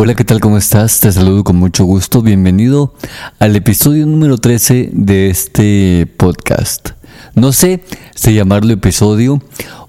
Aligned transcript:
Hola, 0.00 0.14
¿qué 0.14 0.24
tal? 0.24 0.38
¿Cómo 0.38 0.58
estás? 0.58 1.00
Te 1.00 1.10
saludo 1.10 1.42
con 1.42 1.56
mucho 1.56 1.84
gusto. 1.84 2.22
Bienvenido 2.22 2.94
al 3.40 3.56
episodio 3.56 4.06
número 4.06 4.38
13 4.38 4.90
de 4.92 5.28
este 5.28 6.06
podcast. 6.16 6.90
No 7.34 7.52
sé 7.52 7.82
si 8.14 8.34
llamarlo 8.34 8.72
episodio 8.72 9.40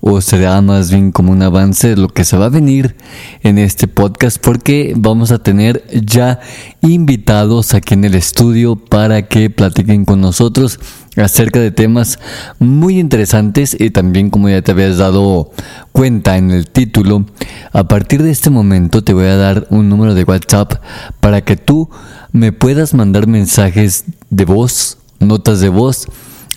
o 0.02 0.22
será 0.22 0.62
más 0.62 0.92
bien 0.92 1.12
como 1.12 1.32
un 1.32 1.42
avance 1.42 1.90
de 1.90 1.98
lo 1.98 2.08
que 2.10 2.24
se 2.24 2.38
va 2.38 2.46
a 2.46 2.50
venir 2.50 2.96
en 3.42 3.58
este 3.58 3.88
podcast 3.88 4.38
porque 4.42 4.94
vamos 4.96 5.32
a 5.32 5.40
tener 5.40 5.84
ya 5.92 6.40
invitados 6.82 7.74
aquí 7.74 7.96
en 7.96 8.06
el 8.06 8.16
estudio 8.16 8.76
para 8.76 9.28
que 9.28 9.50
platiquen 9.50 10.06
con 10.06 10.22
nosotros 10.22 10.80
acerca 11.18 11.60
de 11.60 11.72
temas 11.72 12.20
muy 12.60 13.00
interesantes 13.00 13.76
y 13.78 13.90
también 13.90 14.30
como 14.30 14.50
ya 14.50 14.62
te 14.62 14.72
habías 14.72 14.98
dado 14.98 15.52
cuenta 15.92 16.38
en 16.38 16.52
el 16.52 16.70
título, 16.70 17.26
a 17.74 17.88
partir 17.88 18.24
de 18.24 18.32
este 18.32 18.50
momento 18.50 19.04
te 19.04 19.14
voy 19.14 19.26
a 19.26 19.36
dar 19.36 19.68
un 19.70 19.90
número 19.90 20.14
de 20.14 20.24
WhatsApp 20.24 20.76
para 21.20 21.42
que 21.42 21.58
tú 21.58 21.90
me 22.32 22.52
puedas 22.54 22.94
mandar 22.94 23.28
mensajes 23.28 24.06
de 24.30 24.46
voz, 24.46 24.98
notas 25.20 25.60
de 25.60 25.70
voz 25.70 26.08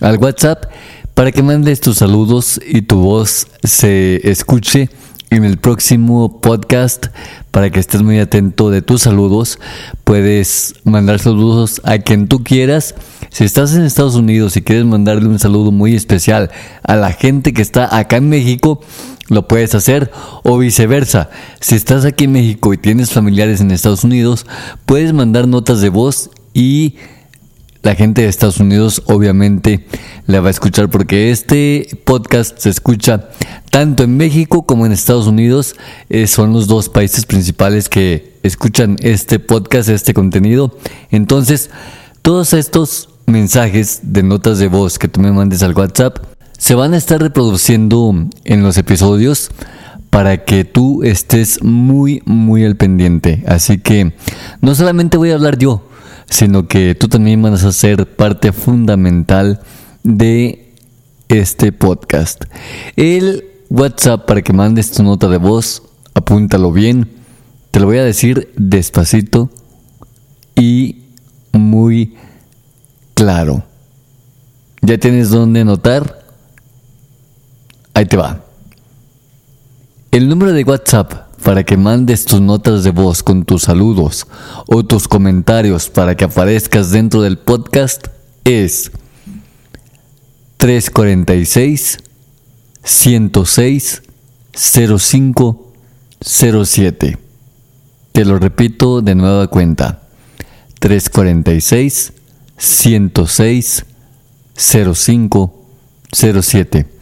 al 0.01 0.17
WhatsApp 0.17 0.65
para 1.13 1.31
que 1.31 1.43
mandes 1.43 1.79
tus 1.79 1.97
saludos 1.97 2.59
y 2.65 2.81
tu 2.83 2.99
voz 2.99 3.47
se 3.63 4.29
escuche 4.29 4.89
en 5.29 5.43
el 5.43 5.57
próximo 5.57 6.41
podcast 6.41 7.07
para 7.51 7.69
que 7.71 7.79
estés 7.79 8.03
muy 8.03 8.19
atento 8.19 8.69
de 8.69 8.81
tus 8.81 9.01
saludos. 9.03 9.59
Puedes 10.03 10.75
mandar 10.83 11.19
saludos 11.19 11.81
a 11.83 11.97
quien 11.99 12.27
tú 12.27 12.43
quieras. 12.43 12.95
Si 13.29 13.43
estás 13.43 13.73
en 13.75 13.83
Estados 13.83 14.15
Unidos 14.15 14.57
y 14.57 14.61
quieres 14.61 14.85
mandarle 14.85 15.27
un 15.27 15.39
saludo 15.39 15.71
muy 15.71 15.95
especial 15.95 16.51
a 16.83 16.95
la 16.95 17.11
gente 17.11 17.53
que 17.53 17.63
está 17.63 17.97
acá 17.97 18.17
en 18.17 18.29
México, 18.29 18.81
lo 19.29 19.47
puedes 19.47 19.73
hacer 19.73 20.11
o 20.43 20.57
viceversa. 20.57 21.29
Si 21.59 21.75
estás 21.75 22.05
aquí 22.05 22.25
en 22.25 22.33
México 22.33 22.73
y 22.73 22.77
tienes 22.77 23.11
familiares 23.11 23.61
en 23.61 23.71
Estados 23.71 24.03
Unidos, 24.03 24.45
puedes 24.85 25.13
mandar 25.13 25.47
notas 25.47 25.81
de 25.81 25.89
voz 25.89 26.29
y 26.53 26.95
la 27.83 27.95
gente 27.95 28.21
de 28.21 28.29
Estados 28.29 28.59
Unidos 28.59 29.03
obviamente 29.05 29.85
la 30.25 30.39
va 30.39 30.47
a 30.47 30.51
escuchar 30.51 30.89
porque 30.89 31.31
este 31.31 31.87
podcast 32.05 32.57
se 32.57 32.69
escucha 32.69 33.29
tanto 33.69 34.03
en 34.03 34.15
México 34.15 34.65
como 34.65 34.85
en 34.85 34.93
Estados 34.93 35.27
Unidos. 35.27 35.75
Eh, 36.09 36.27
son 36.27 36.53
los 36.53 36.67
dos 36.67 36.87
países 36.89 37.25
principales 37.25 37.89
que 37.89 38.39
escuchan 38.41 38.95
este 39.01 39.37
podcast, 39.37 39.89
este 39.89 40.13
contenido. 40.13 40.77
Entonces, 41.11 41.69
todos 42.21 42.53
estos 42.53 43.09
mensajes 43.25 43.99
de 44.03 44.23
notas 44.23 44.59
de 44.59 44.69
voz 44.69 44.97
que 44.97 45.09
tú 45.09 45.19
me 45.19 45.31
mandes 45.33 45.61
al 45.61 45.73
WhatsApp 45.73 46.19
se 46.57 46.75
van 46.75 46.93
a 46.93 46.97
estar 46.97 47.21
reproduciendo 47.21 48.15
en 48.45 48.63
los 48.63 48.77
episodios 48.77 49.51
para 50.09 50.45
que 50.45 50.63
tú 50.63 51.03
estés 51.03 51.61
muy, 51.63 52.21
muy 52.25 52.63
al 52.63 52.77
pendiente. 52.77 53.43
Así 53.45 53.79
que 53.79 54.13
no 54.61 54.73
solamente 54.73 55.17
voy 55.17 55.31
a 55.31 55.35
hablar 55.35 55.57
yo, 55.57 55.83
sino 56.33 56.67
que 56.67 56.95
tú 56.95 57.07
también 57.07 57.43
vas 57.43 57.63
a 57.63 57.71
ser 57.71 58.15
parte 58.15 58.51
fundamental 58.51 59.59
de 60.01 60.73
este 61.29 61.71
podcast. 61.71 62.45
El 62.95 63.45
WhatsApp 63.69 64.25
para 64.25 64.41
que 64.41 64.51
mandes 64.51 64.89
tu 64.89 65.03
nota 65.03 65.27
de 65.27 65.37
voz, 65.37 65.83
apúntalo 66.15 66.71
bien, 66.71 67.07
te 67.69 67.79
lo 67.79 67.85
voy 67.85 67.99
a 67.99 68.03
decir 68.03 68.51
despacito 68.57 69.51
y 70.55 71.03
muy 71.51 72.15
claro. 73.13 73.63
¿Ya 74.81 74.97
tienes 74.97 75.29
dónde 75.29 75.61
anotar? 75.61 76.25
Ahí 77.93 78.07
te 78.07 78.17
va. 78.17 78.43
El 80.09 80.27
número 80.27 80.51
de 80.51 80.63
WhatsApp 80.63 81.32
para 81.43 81.63
que 81.63 81.77
mandes 81.77 82.25
tus 82.25 82.41
notas 82.41 82.83
de 82.83 82.91
voz 82.91 83.21
con 83.21 83.43
tus 83.43 83.63
saludos 83.63 84.25
o 84.67 84.83
tus 84.83 85.07
comentarios 85.07 85.89
para 85.89 86.15
que 86.15 86.23
aparezcas 86.25 86.91
dentro 86.91 87.21
del 87.21 87.37
podcast 87.37 88.07
es 88.45 88.91
346 90.57 91.99
106 92.83 94.03
05 94.55 95.73
07. 96.21 97.17
Te 98.11 98.25
lo 98.25 98.39
repito 98.39 99.01
de 99.01 99.15
nueva 99.15 99.47
cuenta. 99.47 100.01
346 100.79 102.13
106 102.57 103.85
05 104.55 105.65
07. 106.13 106.92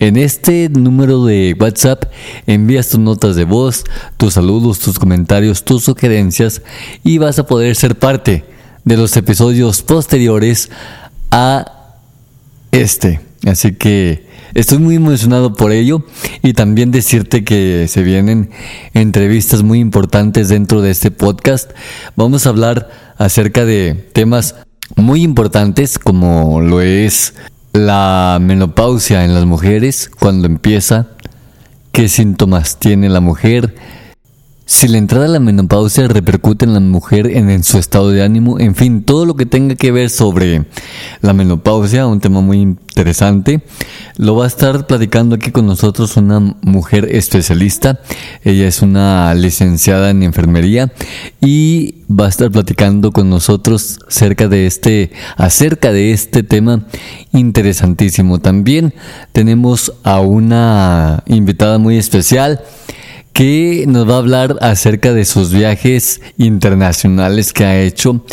En 0.00 0.16
este 0.16 0.70
número 0.70 1.26
de 1.26 1.54
WhatsApp 1.60 2.04
envías 2.46 2.88
tus 2.88 2.98
notas 2.98 3.36
de 3.36 3.44
voz, 3.44 3.84
tus 4.16 4.32
saludos, 4.32 4.78
tus 4.78 4.98
comentarios, 4.98 5.62
tus 5.62 5.84
sugerencias 5.84 6.62
y 7.04 7.18
vas 7.18 7.38
a 7.38 7.46
poder 7.46 7.76
ser 7.76 7.98
parte 7.98 8.46
de 8.86 8.96
los 8.96 9.14
episodios 9.18 9.82
posteriores 9.82 10.70
a 11.30 11.98
este. 12.72 13.20
Así 13.46 13.74
que 13.74 14.26
estoy 14.54 14.78
muy 14.78 14.96
emocionado 14.96 15.52
por 15.52 15.70
ello 15.70 16.06
y 16.42 16.54
también 16.54 16.92
decirte 16.92 17.44
que 17.44 17.86
se 17.86 18.02
vienen 18.02 18.48
entrevistas 18.94 19.62
muy 19.62 19.80
importantes 19.80 20.48
dentro 20.48 20.80
de 20.80 20.92
este 20.92 21.10
podcast. 21.10 21.72
Vamos 22.16 22.46
a 22.46 22.48
hablar 22.48 22.90
acerca 23.18 23.66
de 23.66 23.94
temas 24.14 24.54
muy 24.96 25.22
importantes 25.22 25.98
como 25.98 26.62
lo 26.62 26.80
es 26.80 27.34
la 27.72 28.38
menopausia 28.40 29.24
en 29.24 29.34
las 29.34 29.44
mujeres, 29.44 30.10
cuando 30.18 30.46
empieza, 30.46 31.08
qué 31.92 32.08
síntomas 32.08 32.78
tiene 32.78 33.08
la 33.08 33.20
mujer, 33.20 33.74
si 34.70 34.86
la 34.86 34.98
entrada 34.98 35.24
a 35.24 35.28
la 35.28 35.40
menopausia 35.40 36.06
repercute 36.06 36.64
en 36.64 36.74
la 36.74 36.78
mujer 36.78 37.26
en, 37.26 37.64
su 37.64 37.76
estado 37.76 38.10
de 38.10 38.22
ánimo, 38.22 38.60
en 38.60 38.76
fin, 38.76 39.02
todo 39.02 39.26
lo 39.26 39.34
que 39.34 39.44
tenga 39.44 39.74
que 39.74 39.90
ver 39.90 40.10
sobre 40.10 40.64
la 41.22 41.32
menopausia, 41.32 42.06
un 42.06 42.20
tema 42.20 42.40
muy 42.40 42.60
interesante, 42.60 43.64
lo 44.16 44.36
va 44.36 44.44
a 44.44 44.46
estar 44.46 44.86
platicando 44.86 45.34
aquí 45.34 45.50
con 45.50 45.66
nosotros 45.66 46.16
una 46.16 46.38
mujer 46.62 47.08
especialista. 47.10 47.98
Ella 48.44 48.68
es 48.68 48.80
una 48.80 49.34
licenciada 49.34 50.08
en 50.10 50.22
enfermería 50.22 50.92
y 51.40 51.96
va 52.08 52.26
a 52.26 52.28
estar 52.28 52.48
platicando 52.52 53.10
con 53.10 53.28
nosotros 53.28 53.98
acerca 54.06 54.46
de 54.46 54.66
este, 54.66 55.10
acerca 55.36 55.90
de 55.92 56.12
este 56.12 56.44
tema 56.44 56.86
interesantísimo. 57.32 58.38
También 58.38 58.94
tenemos 59.32 59.94
a 60.04 60.20
una 60.20 61.24
invitada 61.26 61.78
muy 61.78 61.98
especial 61.98 62.60
que 63.32 63.84
nos 63.86 64.08
va 64.08 64.14
a 64.14 64.18
hablar 64.18 64.56
acerca 64.60 65.12
de 65.12 65.24
sus 65.24 65.52
viajes 65.52 66.20
internacionales 66.36 67.52
que 67.52 67.64
ha 67.64 67.80
hecho 67.80 68.24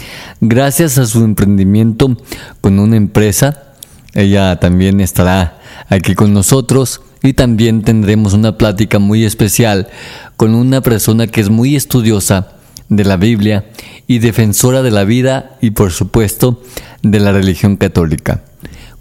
gracias 0.41 0.97
a 0.97 1.05
su 1.05 1.23
emprendimiento 1.23 2.17
con 2.61 2.79
una 2.79 2.97
empresa. 2.97 3.73
Ella 4.13 4.59
también 4.59 4.99
estará 4.99 5.59
aquí 5.89 6.15
con 6.15 6.33
nosotros 6.33 7.01
y 7.23 7.33
también 7.33 7.83
tendremos 7.83 8.33
una 8.33 8.57
plática 8.57 8.99
muy 8.99 9.25
especial 9.25 9.87
con 10.35 10.55
una 10.55 10.81
persona 10.81 11.27
que 11.27 11.41
es 11.41 11.49
muy 11.49 11.75
estudiosa 11.75 12.53
de 12.89 13.03
la 13.03 13.17
Biblia 13.17 13.65
y 14.07 14.19
defensora 14.19 14.81
de 14.81 14.91
la 14.91 15.03
vida 15.03 15.57
y 15.61 15.71
por 15.71 15.91
supuesto 15.91 16.61
de 17.03 17.19
la 17.19 17.31
religión 17.31 17.77
católica. 17.77 18.43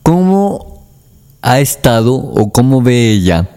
¿Cómo 0.02 0.84
ha 1.42 1.60
estado 1.60 2.14
o 2.14 2.50
cómo 2.50 2.82
ve 2.82 3.10
ella 3.10 3.48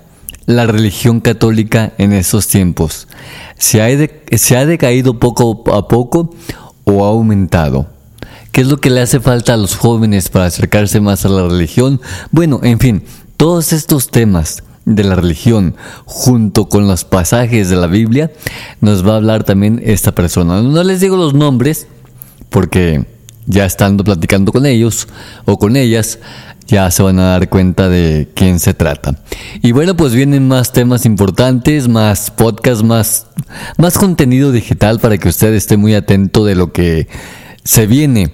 la 0.50 0.66
religión 0.66 1.20
católica 1.20 1.94
en 2.00 2.12
esos 2.12 2.48
tiempos? 2.48 3.08
¿Se 3.56 3.84
ha, 3.84 3.88
¿Se 4.36 4.58
ha 4.58 4.66
decaído 4.66 5.20
poco 5.20 5.64
a 5.72 5.88
poco 5.88 6.34
o 6.86 7.06
ha 7.06 7.10
aumentado? 7.10 7.88
¿Qué 8.52 8.62
es 8.62 8.68
lo 8.68 8.78
que 8.78 8.90
le 8.90 9.00
hace 9.00 9.20
falta 9.20 9.54
a 9.54 9.58
los 9.58 9.76
jóvenes 9.76 10.30
para 10.30 10.46
acercarse 10.46 11.02
más 11.02 11.24
a 11.24 11.30
la 11.30 11.48
religión? 11.48 12.02
Bueno, 12.32 12.62
en 12.64 12.80
fin, 12.80 13.04
todos 13.38 13.74
estos 13.74 14.10
temas 14.10 14.64
de 14.86 15.04
la 15.04 15.14
religión 15.14 15.76
junto 16.06 16.68
con 16.68 16.88
los 16.88 17.06
pasajes 17.06 17.70
de 17.70 17.76
la 17.76 17.86
Biblia 17.86 18.32
nos 18.82 19.08
va 19.08 19.14
a 19.14 19.18
hablar 19.18 19.44
también 19.44 19.80
esta 19.86 20.16
persona. 20.16 20.64
No 20.64 20.84
les 20.84 21.00
digo 21.00 21.16
los 21.16 21.36
nombres 21.36 21.86
porque 22.50 23.06
ya 23.50 23.66
estando 23.66 24.04
platicando 24.04 24.52
con 24.52 24.66
ellos 24.66 25.08
o 25.46 25.58
con 25.58 25.76
ellas, 25.76 26.20
ya 26.68 26.90
se 26.92 27.02
van 27.02 27.18
a 27.20 27.32
dar 27.32 27.50
cuenta 27.50 27.90
de 27.90 28.30
quién 28.36 28.60
se 28.60 28.76
trata. 28.76 29.16
Y 29.64 29.72
bueno, 29.72 29.98
pues 29.98 30.14
vienen 30.14 30.48
más 30.48 30.72
temas 30.72 31.06
importantes, 31.06 31.88
más 31.88 32.30
podcasts, 32.30 32.84
más, 32.84 33.26
más 33.78 33.98
contenido 33.98 34.52
digital 34.52 35.00
para 35.00 35.18
que 35.18 35.30
usted 35.30 35.52
esté 35.54 35.78
muy 35.78 35.96
atento 35.96 36.46
de 36.46 36.54
lo 36.54 36.72
que 36.72 37.08
se 37.64 37.88
viene 37.88 38.32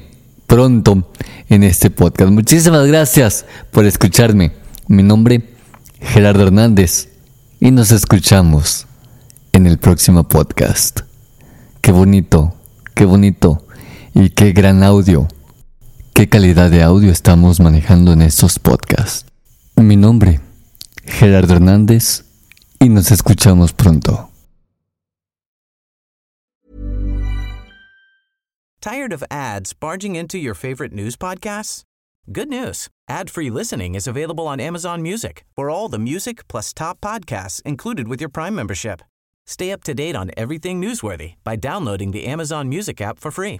pronto 0.48 1.10
en 1.48 1.64
este 1.64 1.90
podcast. 1.90 2.32
Muchísimas 2.32 2.86
gracias 2.86 3.46
por 3.72 3.86
escucharme. 3.86 4.52
Mi 4.90 5.02
nombre, 5.02 5.56
Gerardo 6.02 6.44
Hernández, 6.44 7.08
y 7.62 7.72
nos 7.72 7.92
escuchamos 7.92 8.86
en 9.54 9.66
el 9.66 9.78
próximo 9.78 10.28
podcast. 10.28 11.02
Qué 11.80 11.94
bonito, 11.94 12.54
qué 12.96 13.06
bonito 13.06 13.65
y 14.16 14.30
qué 14.30 14.54
gran 14.54 14.82
audio 14.82 15.28
qué 16.16 16.30
calidad 16.30 16.72
de 16.72 16.82
audio 16.82 17.12
estamos 17.12 17.60
manejando 17.60 18.14
en 18.14 18.22
estos 18.22 18.58
podcasts. 18.58 19.26
Mi 19.76 19.98
nombre, 19.98 20.40
Gerardo 21.04 21.56
Hernández, 21.56 22.24
y 22.80 22.88
nos 22.88 23.12
escuchamos 23.12 23.74
pronto. 23.74 24.30
Tired 28.80 29.12
of 29.12 29.24
ads 29.30 29.74
barging 29.74 30.16
into 30.16 30.38
your 30.38 30.56
favorite 30.56 30.94
news 30.94 31.18
podcasts? 31.18 31.84
Good 32.32 32.48
news. 32.48 32.88
Ad-free 33.10 33.50
listening 33.50 33.96
is 33.96 34.08
available 34.08 34.48
on 34.48 34.62
Amazon 34.62 35.02
Music 35.02 35.44
for 35.54 35.70
all 35.70 35.90
the 35.90 36.00
music 36.00 36.48
plus 36.48 36.74
top 36.74 37.02
podcasts 37.02 37.62
included 37.64 38.08
with 38.08 38.22
your 38.22 38.30
Prime 38.30 38.56
membership. 38.56 39.02
Stay 39.46 39.74
up 39.74 39.84
to 39.84 39.94
date 39.94 40.16
on 40.16 40.32
everything 40.38 40.82
newsworthy 40.82 41.34
by 41.44 41.58
downloading 41.58 42.12
the 42.12 42.26
Amazon 42.26 42.70
Music 42.70 43.02
app 43.02 43.20
for 43.20 43.32
free 43.32 43.60